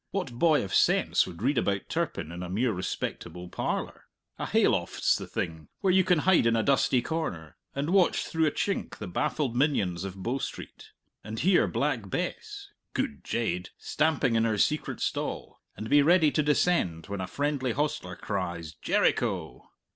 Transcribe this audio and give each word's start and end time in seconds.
What 0.09 0.31
boy 0.31 0.63
of 0.63 0.73
sense 0.73 1.27
would 1.27 1.43
read 1.43 1.59
about 1.59 1.87
Turpin 1.87 2.31
in 2.31 2.41
a 2.41 2.49
mere 2.49 2.71
respectable 2.73 3.49
parlour? 3.49 4.05
A 4.39 4.47
hay 4.47 4.67
loft's 4.67 5.15
the 5.15 5.27
thing, 5.27 5.67
where 5.81 5.93
you 5.93 6.03
can 6.03 6.17
hide 6.25 6.47
in 6.47 6.55
a 6.55 6.63
dusty 6.63 7.03
corner, 7.03 7.55
and 7.75 7.91
watch 7.91 8.25
through 8.25 8.47
a 8.47 8.51
chink 8.51 8.97
the 8.97 9.05
baffled 9.05 9.55
minions 9.55 10.03
of 10.03 10.23
Bow 10.23 10.39
Street, 10.39 10.89
and 11.23 11.37
hear 11.41 11.67
Black 11.67 12.09
Bess 12.09 12.71
good 12.95 13.23
jade! 13.23 13.69
stamping 13.77 14.35
in 14.35 14.43
her 14.43 14.57
secret 14.57 15.01
stall, 15.01 15.59
and 15.77 15.87
be 15.87 16.01
ready 16.01 16.31
to 16.31 16.41
descend 16.41 17.05
when 17.05 17.21
a 17.21 17.27
friendly 17.27 17.71
hostler 17.73 18.15
cries, 18.15 18.73
"Jericho!" 18.73 19.69